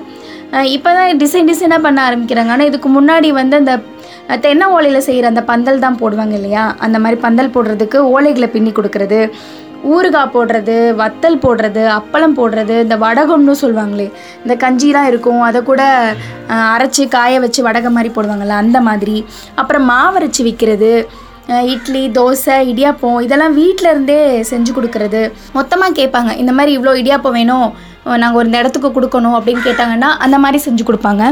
[0.77, 2.53] இப்போ தான் டிசைன் டிசைனாக பண்ண ஆரம்பிக்கிறாங்க.
[2.55, 3.75] ஆனால் இதுக்கு முன்னாடி வந்து அந்த
[4.45, 6.65] தென்னை ஓலையில் செய்கிற அந்த பந்தல் தான் போடுவாங்க இல்லையா?
[6.87, 9.21] அந்த மாதிரி பந்தல் போடுறதுக்கு ஓலைகளை பின்னி கொடுக்கறது.
[9.95, 14.07] ஊறுகாய் போடுறது வத்தல் போடுறது அப்பளம் போடுறது இந்த வடகம்னு சொல்லுவாங்களே
[14.43, 15.43] இந்த கஞ்சிலாம் இருக்கும்.
[15.49, 15.83] அதை கூட
[16.75, 19.17] அரைச்சி காய வச்சு வடகம் மாதிரி போடுவாங்கள்ல அந்த மாதிரி.
[19.63, 20.93] அப்புறம் மாவரைச்சி விற்கிறது
[21.75, 24.19] இட்லி தோசை இடியாப்பம் இதெல்லாம் வீட்டில் இருந்தே
[24.51, 25.23] செஞ்சு கொடுக்கறது.
[25.59, 27.69] மொத்தமாக கேட்பாங்க இந்த மாதிரி இவ்வளோ இடியாப்பம் வேணும்
[28.23, 31.25] நாங்கள் ஒரு இந்த இடத்துக்கு கொடுக்கணும் அப்படின்னு கேட்டாங்கன்னா அந்த மாதிரி செஞ்சு கொடுப்பாங்க.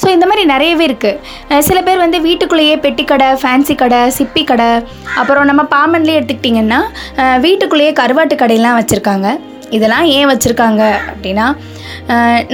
[0.00, 4.70] ஸோ இந்த மாதிரி நிறையவே இருக்குது சில பேர் வந்து வீட்டுக்குள்ளேயே பெட்டி கடை ஃபேன்சி கடை சிப்பி கடை
[5.20, 6.80] அப்புறம் நம்ம பாமன்லேயே எடுத்துக்கிட்டிங்கன்னா
[7.46, 9.28] வீட்டுக்குள்ளேயே கருவாட்டு கடையெல்லாம் வச்சுருக்காங்க.
[9.76, 11.46] இதெல்லாம் ஏன் வச்சுருக்காங்க அப்படின்னா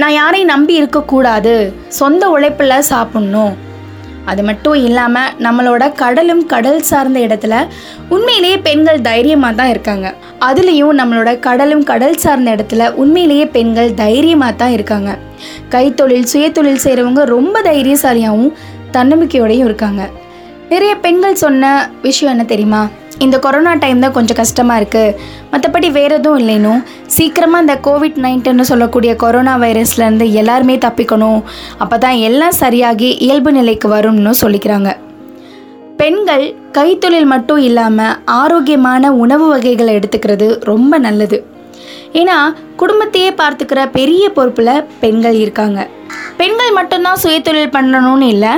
[0.01, 1.53] நான் யாரையும் நம்பி இருக்கக்கூடாது.
[1.99, 3.53] சொந்த உழைப்பில் சாப்பிட்ணும்.
[4.31, 7.55] அது மட்டும் இல்லாமல் நம்மளோட கடலும் கடல் சார்ந்த இடத்துல
[8.15, 10.07] உண்மையிலேயே பெண்கள் தைரியமாக தான் இருக்காங்க.
[10.47, 15.11] அதுலேயும் நம்மளோட கடலும் கடல் சார்ந்த இடத்துல உண்மையிலேயே பெண்கள் தைரியமாக தான் இருக்காங்க.
[15.75, 18.53] கைத்தொழில் சுயத்தொழில் செய்கிறவங்க ரொம்ப தைரியசாலியாகவும்
[18.97, 20.03] தன்னம்பிக்கையோடையும் இருக்காங்க.
[20.71, 21.73] நிறைய பெண்கள் சொன்ன
[22.05, 22.81] விஷயம் என்ன தெரியுமா?
[23.25, 25.15] இந்த கொரோனா டைம் தான் கொஞ்சம் கஷ்டமாக இருக்குது
[25.51, 26.81] மற்றபடி வேறு எதுவும் இல்லைனும்
[27.15, 31.39] சீக்கிரமாக இந்த கோவிட் நைன்டீன்னு சொல்லக்கூடிய கொரோனா வைரஸ்லேருந்து எல்லாருமே தப்பிக்கணும்.
[31.83, 34.91] அப்போ தான் எல்லாம் சரியாகி இயல்பு நிலைக்கு வரும்னு சொல்லிக்கிறாங்க.
[36.01, 36.45] பெண்கள்
[36.77, 41.37] கைத்தொழில் மட்டும் இல்லாமல் ஆரோக்கியமான உணவு வகைகளை எடுத்துக்கிறது ரொம்ப நல்லது.
[42.21, 42.39] ஏன்னா
[42.81, 45.79] குடும்பத்தையே பார்த்துக்கிற பெரிய பொறுப்பில் பெண்கள் இருக்காங்க.
[46.41, 48.53] பெண்கள் மட்டும்தான் சுயதொழில் பண்ணணும்னு இல்லை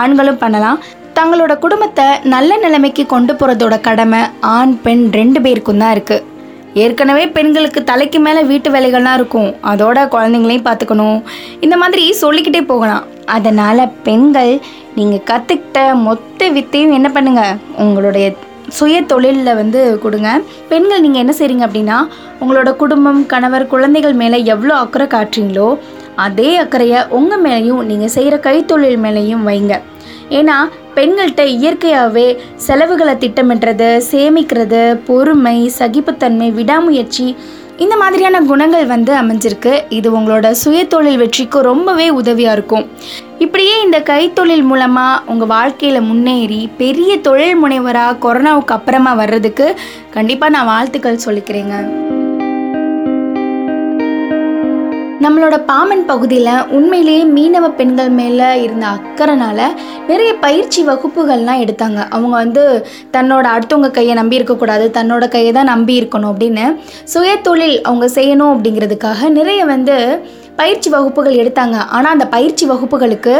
[0.00, 0.78] ஆண்களும் பண்ணலாம்.
[1.16, 4.20] தங்களோட குடும்பத்தை நல்ல நிலைமைக்கு கொண்டு போகிறதோட கடமை
[4.56, 6.28] ஆண் பெண் ரெண்டு பேருக்கும் தான் இருக்குது
[6.82, 9.50] ஏற்கனவே பெண்களுக்கு தலைக்கு மேலே வீட்டு வேலைகள்லாம் இருக்கும்.
[9.70, 11.18] அதோட குழந்தைங்களையும் பார்த்துக்கணும்.
[11.64, 13.04] இந்த மாதிரி சொல்லிக்கிட்டே போகலாம்.
[13.36, 14.52] அதனால் பெண்கள்
[14.98, 18.26] நீங்கள் கற்றுக்கிட்ட மொத்த வித்தையும் என்ன பண்ணுங்கள் உங்களுடைய
[18.78, 20.30] சுய தொழிலில் வந்து கொடுங்க.
[20.72, 21.98] பெண்கள் நீங்கள் என்ன செய்றீங்க அப்படின்னா
[22.42, 25.68] உங்களோட குடும்பம் கணவர் குழந்தைகள் மேலே எவ்வளோ அக்கறை காட்டுறீங்களோ
[26.26, 29.74] அதே அக்கறையை உங்கள் மேலேயும் நீங்கள் செய்கிற கைத்தொழில் மேலேயும் வைங்க.
[30.28, 30.56] ஏன்னா
[30.94, 37.36] பெண்கள்கிட்ட இயற்கையாகவே செலவுகளை திட்டமிடுறது சேமிக்கிறது பொறுமை சகிப்புத்தன்மை விடாமுயற்சி
[37.76, 39.82] இந்த மாதிரியான குணங்கள் வந்து அமைஞ்சிருக்கு.
[39.88, 42.86] இது உங்களோட சுயதொழில் வெற்றிக்கு ரொம்பவே உதவியாக இருக்கும்.
[43.38, 49.76] இப்படியே இந்த கைத்தொழில் மூலமாக உங்கள் வாழ்க்கையில் முன்னேறி பெரிய தொழில் முனைவராக கொரோனாவுக்கு அப்புறமா வர்றதுக்கு
[50.10, 52.10] கண்டிப்பாக நான் வாழ்த்துக்கள் சொல்லிக்கிறேங்க.
[55.22, 59.58] நம்மளோட பாமன் பகுதியில் உண்மையிலேயே மீனவ பெண்கள் மேலே இருந்த அக்கறைனால
[60.06, 62.00] நிறைய பயிற்சி வகுப்புகள்லாம் எடுத்தாங்க.
[62.08, 62.62] அவங்க வந்து
[63.12, 66.64] தன்னோட அடுத்தவங்க கையை நம்பி இருக்கக்கூடாது தன்னோட கையை தான் நம்பி இருக்கணும் அப்படின்னு
[67.04, 69.96] சுய தொழில் அவங்க செய்யணும் அப்படிங்கிறதுக்காக நிறைய வந்து
[70.60, 71.76] பயிற்சி வகுப்புகள் எடுத்தாங்க.
[71.96, 73.34] ஆனால் அந்த பயிற்சி வகுப்புகளுக்கு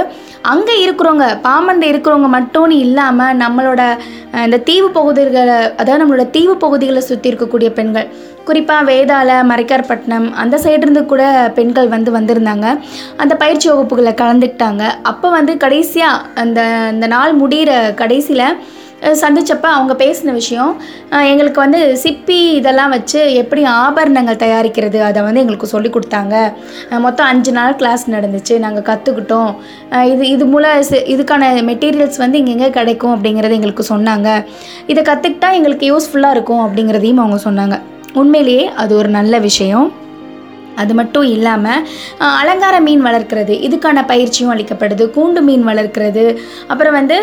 [0.53, 3.83] அங்கே இருக்கிறவங்க பாமனில் இருக்கிறவங்க மட்டும்னு இல்லாமல் நம்மளோட
[4.47, 8.09] இந்த தீவு பகுதிகளை அதாவது நம்மளோட தீவு பகுதிகளை சுற்றி இருக்கக்கூடிய பெண்கள்.
[8.49, 11.25] குறிப்பாக வேதாள மரைக்கார்பட்டினம் அந்த சைடுலேருந்து கூட
[11.59, 12.69] பெண்கள் வந்து வந்திருந்தாங்க.
[13.23, 14.85] அந்த பயிற்சி வகுப்புகளை கலந்துக்கிட்டாங்க.
[15.11, 16.61] அப்போ வந்து கடைசியாக அந்த
[16.93, 17.73] அந்த நாள் முடிகிற
[18.03, 18.47] கடைசியில்
[19.23, 20.73] சந்தித்தப்ப அவங்க பேசின விஷயம்
[21.31, 26.35] எங்களுக்கு வந்து சிப்பி இதெல்லாம் வச்சு எப்படி ஆபரணங்கள் தயாரிக்கிறது அதை வந்து எங்களுக்கு சொல்லி கொடுத்தாங்க.
[27.07, 28.57] மொத்தம் அஞ்சு நாள் கிளாஸ் நடந்துச்சு.
[28.65, 29.51] நாங்கள் கற்றுக்கிட்டோம்
[30.13, 30.85] இது இது மூலம்
[31.15, 34.29] இதுக்கான மெட்டீரியல்ஸ் வந்து இங்கெங்கே கிடைக்கும் அப்படிங்கிறத எங்களுக்கு சொன்னாங்க.
[34.93, 37.79] இதை கற்றுக்கிட்டா எங்களுக்கு யூஸ்ஃபுல்லாக இருக்கும் அப்படிங்கிறதையும் அவங்க சொன்னாங்க.
[38.23, 39.89] உண்மையிலேயே அது ஒரு நல்ல விஷயம்.
[40.77, 41.85] அது மட்டும் இல்லாமல்
[42.41, 46.25] அலங்கார மீன் வளர்க்குறது இதுக்கான பயிற்சியும் அளிக்கப்படுது கூண்டு மீன் வளர்க்குறது
[46.67, 47.19] அப்புறம் வந்து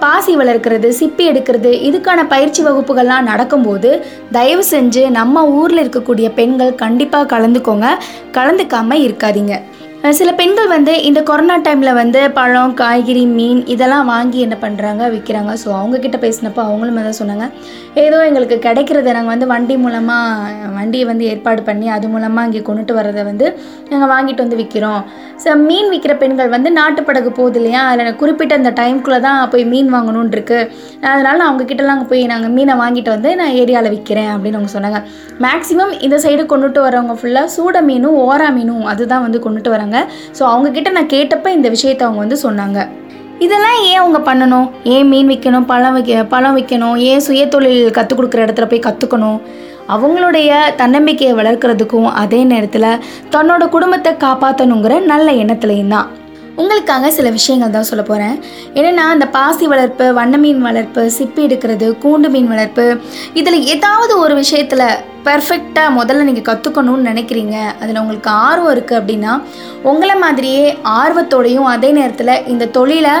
[0.00, 3.90] பாசி வளர்க்குறது சிப்பி எடுக்கிறது இதுக்கான பயிற்சி வகுப்புகள்லாம் நடக்கும்போது
[4.32, 7.88] தயவு செஞ்சு நம்ம ஊரில் இருக்கக்கூடிய பெண்கள் கண்டிப்பாக கலந்துக்கோங்க
[8.32, 9.54] கலந்துக்காமல் இருக்காதீங்க.
[10.10, 15.52] சில பெண்கள் வந்து இந்த கொரோனா டைமில் வந்து பழம் காய்கறி மீன் இதெல்லாம் வாங்கி என்ன பண்ணுறாங்க விற்கிறாங்க
[15.60, 17.46] ஸோ அவங்கக்கிட்ட பேசினப்போ அவங்களும் தான் சொன்னாங்க.
[18.04, 22.96] ஏதோ எங்களுக்கு கிடைக்கிறத நாங்கள் வந்து வண்டி மூலமாக வண்டியை வந்து ஏற்பாடு பண்ணி அது மூலமாக இங்கே கொண்டுட்டு
[22.98, 23.46] வர்றதை வந்து
[23.90, 25.02] நாங்கள் வாங்கிட்டு வந்து விற்கிறோம்
[25.44, 27.82] ஸோ மீன் விற்கிற பெண்கள் வந்து நாட்டுப்படகு போகுது இல்லையா?
[27.92, 30.58] அதில் குறிப்பிட்ட அந்த டைம்குள்ளே தான் போய் மீன் வாங்கணும்னு இருக்கு.
[31.12, 35.00] அதனால் நான் அவங்கக்கிட்டலாம் போய் நாங்கள் மீனை வாங்கிட்டு வந்து நான் ஏரியாவில் விற்கிறேன் அப்படின்னு அவங்க சொன்னாங்க.
[35.46, 39.91] மேக்ஸிமம் இந்த சைடு கொண்டுட்டு வரவங்க ஃபுல்லாக சூட மீனும் ஓரா மீனும் அதுதான் வந்து கொண்டுட்டு வராங்க.
[40.38, 42.88] ஸோ அவங்கக்கிட்ட நான் கேட்டப்ப இந்த விஷயத்தை அவங்க வந்து சொன்னாங்க.
[43.38, 44.70] இதெல்லாம் ஏன் அவங்க பண்ணணும்?
[44.84, 49.38] ஏன் மீன் விற்கணும் பழம் விற்க பழம் விற்கணும் ஏன் சுய தொழில் கற்றுக் கொடுக்குற இடத்துல போய் கற்றுக்கணும்
[49.88, 50.50] அவங்களுடைய
[50.80, 53.00] தன்னம்பிக்கையை வளர்க்குறதுக்கும் அதே நேரத்தில்
[53.30, 56.08] தன்னோட குடும்பத்தை காப்பாற்றணுங்கிற நல்ல எண்ணத்துலையும் தான்.
[56.56, 58.36] உங்களுக்காக சில விஷயங்கள் தான் சொல்ல போகிறேன்
[58.74, 62.96] என்னென்னா இந்த பாசி வளர்ப்பு வண்ண மீன் வளர்ப்பு சிப்பி எடுக்கிறது கூண்டு மீன் வளர்ப்பு
[63.34, 64.86] இதில் ஏதாவது ஒரு விஷயத்தில்
[65.24, 67.56] பர்ஃபெக்டாக முதல்ல நீங்கள் கற்றுக்கணும்னு நினைக்கிறீங்க.
[67.80, 69.42] அதில் உங்களுக்கு ஆர்வம் இருக்குது அப்படின்னா
[69.82, 73.14] உங்களை மாதிரியே ஆர்வத்தோடையும் அதே நேரத்தில் இந்த தொழிலை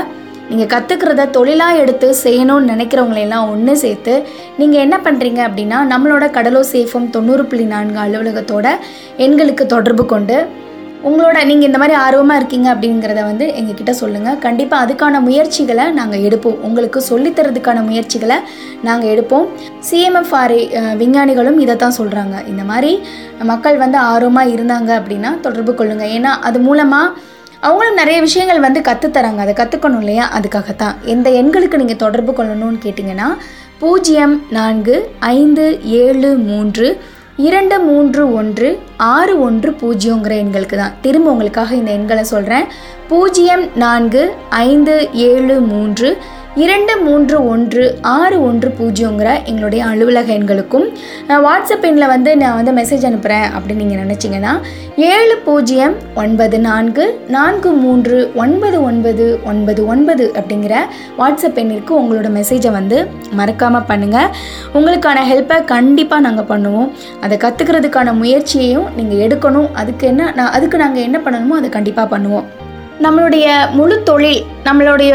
[0.50, 4.22] நீங்கள் கற்றுக்கிறத தொழிலாக எடுத்து செய்யணும்னு நினைக்கிறவங்களையெல்லாம் ஒன்று சேர்த்து
[4.58, 8.66] நீங்கள் என்ன பண்ணுறீங்க அப்படின்னா நம்மளோட கடலோ சேஃபம் தொண்ணூறு புள்ளி நான்கு அலுவலகத்தோட
[9.16, 10.36] எண்களுக்கு தொடர்பு கொண்டு
[11.08, 16.58] உங்களோட நீங்கள் இந்த மாதிரி ஆர்வமாக இருக்கீங்க அப்படிங்கிறத வந்து எங்ககிட்ட சொல்லுங்கள் கண்டிப்பாக அதுக்கான முயற்சிகளை நாங்கள் எடுப்போம்.
[16.66, 18.36] உங்களுக்கு சொல்லித்தரதுக்கான முயற்சிகளை
[18.88, 19.46] நாங்கள் எடுப்போம்.
[19.88, 20.60] சிஎம்எஃப்ஆர்ஏ
[21.00, 22.92] விஞ்ஞானிகளும் இதை தான் சொல்கிறாங்க இந்த மாதிரி
[23.50, 27.30] மக்கள் வந்து ஆர்வமாக இருந்தாங்க அப்படின்னா தொடர்பு கொள்ளுங்கள் ஏன்னா அது மூலமாக
[27.68, 30.24] அவங்களும் நிறைய விஷயங்கள் வந்து கற்றுத்தராங்க அதை கற்றுக்கணும் இல்லையா?
[30.38, 30.94] அதுக்காகத்தான்.
[31.14, 33.28] எந்த எண்களுக்கு நீங்கள் தொடர்பு கொள்ளணும்னு கேட்டிங்கன்னா
[33.82, 34.96] பூஜ்ஜியம் நான்கு
[35.36, 35.64] ஐந்து
[36.02, 36.88] ஏழு மூன்று
[37.46, 38.68] இரண்டு மூன்று ஒன்று
[39.12, 40.96] ஆறு ஒன்று பூஜ்ஜியங்கிற எண்களுக்கு தான்.
[41.04, 42.66] திரும்ப உங்களுக்காக இந்த எண்களை சொல்கிறேன்
[43.08, 44.22] பூஜ்ஜியம் நான்கு
[44.66, 44.94] ஐந்து
[45.28, 46.08] ஏழு மூன்று
[46.60, 50.84] இரண்டு மூன்று ஒன்று ஆறு ஒன்று பூஜ்ஜியங்கிற எங்களுடைய அலுவலக எண்களுக்கும்
[51.44, 54.52] வாட்ஸ்அப் எண்ணில் வந்து நான் வந்து மெசேஜ் அனுப்புகிறேன் அப்படின்னு நீங்கள் நினச்சிங்கன்னா
[54.96, 60.74] ஏழு பூஜ்ஜியம் ஒன்பது நான்கு நான்கு மூன்று ஒன்பது ஒன்பது ஒன்பது ஒன்பது அப்படிங்கிற
[61.20, 62.98] வாட்ஸ்அப் எண்ணிற்கு உங்களோட மெசேஜை வந்து
[63.40, 64.30] மறக்காமல் பண்ணுங்கள்
[64.74, 66.90] உங்களுக்கான ஹெல்ப்பை கண்டிப்பாக நாங்கள் பண்ணுவோம்.
[67.20, 69.72] அதை கற்றுக்கிறதுக்கான முயற்சியையும் நீங்கள் எடுக்கணும்.
[69.72, 72.61] அதுக்கு என்ன நான் அதுக்கு நாங்கள் என்ன பண்ணணுமோ அதை கண்டிப்பாக பண்ணுவோம்.
[73.04, 73.46] நம்மளுடைய
[73.78, 75.12] முழு தொழில் நம்மளுடைய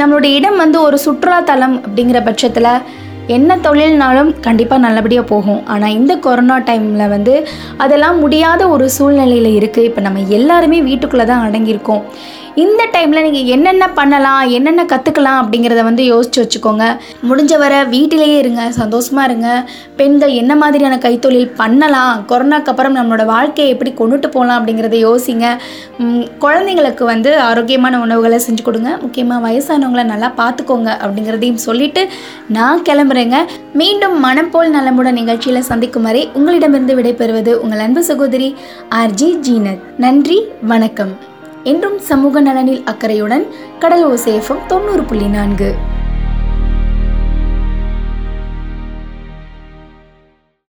[0.00, 2.70] நம்மளுடைய இடம் வந்து ஒரு சுற்றுலாத்தலம் அப்படிங்கிற பட்சத்தில்
[3.36, 5.60] என்ன தொழில்னாலும் கண்டிப்பாக நல்லபடியாக போகும்.
[5.72, 7.34] ஆனால் இந்த கொரோனா டைமில் வந்து
[7.84, 12.04] அதெல்லாம் முடியாத ஒரு சூழ்நிலையில் இருக்குது இப்போ நம்ம எல்லாருமே வீட்டுக்குள்ளே தான் அடங்கியிருக்கோம்.
[12.62, 16.84] இந்த டைமில் நீங்கள் என்னென்ன பண்ணலாம் என்னென்ன கற்றுக்கலாம் அப்படிங்கிறத வந்து யோசிச்சு வச்சுக்கோங்க.
[17.28, 19.48] முடிஞ்ச வர வீட்டிலேயே இருங்க சந்தோஷமாக இருங்க.
[19.98, 25.46] பெண்கள் என்ன மாதிரியான கைத்தொழில் பண்ணலாம் கொரோனாக்கு அப்புறம் நம்மளோட வாழ்க்கையை எப்படி கொண்டுட்டு போகலாம் அப்படிங்கிறத யோசிங்க.
[26.44, 28.90] குழந்தைங்களுக்கு வந்து ஆரோக்கியமான உணவுகளை செஞ்சு கொடுங்க.
[29.04, 32.04] முக்கியமாக வயசானவங்கள நல்லா பார்த்துக்கோங்க அப்படிங்கிறதையும் சொல்லிட்டு
[32.58, 33.38] நான் கிளம்புறேங்க.
[33.82, 38.50] மீண்டும் மனம் போல் நலமுடன் நிகழ்ச்சியில் சந்திக்கும் வரை உங்களிடமிருந்து விடைபெறுவது உங்கள் அன்பு சகோதரி
[39.02, 39.82] ஆர்ஜி ஜீனத்.
[40.06, 40.38] நன்றி
[40.74, 41.14] வணக்கம்.
[41.70, 43.44] என்றும் சமூக நலனில் அக்கறையுடன்
[43.78, 44.06] கடல்
[44.70, 45.70] தொண்ணூறு புள்ளி நான்கு.